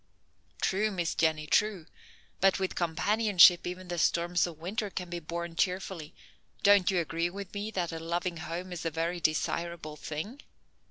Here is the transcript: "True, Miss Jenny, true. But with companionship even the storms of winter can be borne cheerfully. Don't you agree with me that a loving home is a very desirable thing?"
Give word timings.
"True, 0.63 0.89
Miss 0.89 1.13
Jenny, 1.13 1.45
true. 1.45 1.85
But 2.39 2.57
with 2.57 2.73
companionship 2.73 3.67
even 3.67 3.87
the 3.87 3.99
storms 3.99 4.47
of 4.47 4.57
winter 4.57 4.89
can 4.89 5.11
be 5.11 5.19
borne 5.19 5.55
cheerfully. 5.55 6.15
Don't 6.63 6.89
you 6.89 6.97
agree 6.99 7.29
with 7.29 7.53
me 7.53 7.69
that 7.69 7.91
a 7.91 7.99
loving 7.99 8.37
home 8.37 8.71
is 8.73 8.83
a 8.83 8.89
very 8.89 9.19
desirable 9.19 9.97
thing?" 9.97 10.41